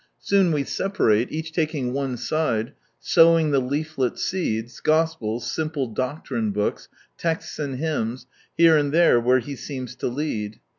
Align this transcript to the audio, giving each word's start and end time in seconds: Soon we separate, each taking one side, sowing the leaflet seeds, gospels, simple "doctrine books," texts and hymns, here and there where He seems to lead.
Soon 0.17 0.51
we 0.51 0.63
separate, 0.63 1.31
each 1.31 1.51
taking 1.51 1.93
one 1.93 2.17
side, 2.17 2.73
sowing 2.99 3.51
the 3.51 3.59
leaflet 3.61 4.17
seeds, 4.17 4.79
gospels, 4.79 5.51
simple 5.51 5.85
"doctrine 5.85 6.49
books," 6.49 6.87
texts 7.19 7.59
and 7.59 7.75
hymns, 7.75 8.25
here 8.57 8.75
and 8.75 8.91
there 8.91 9.19
where 9.19 9.37
He 9.41 9.55
seems 9.55 9.95
to 9.97 10.07
lead. 10.07 10.59